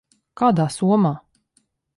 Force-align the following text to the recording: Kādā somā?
Kādā 0.41 0.65
somā? 0.77 1.15